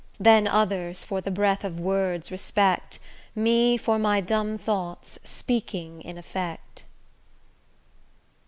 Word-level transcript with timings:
Then 0.19 0.47
others, 0.47 1.03
for 1.03 1.21
the 1.21 1.29
breath 1.29 1.63
of 1.63 1.79
words 1.79 2.31
respect, 2.31 2.97
Me 3.35 3.77
for 3.77 3.99
my 3.99 4.19
dumb 4.19 4.57
thoughts, 4.57 5.19
speaking 5.23 6.01
in 6.01 6.17
effect. 6.17 6.85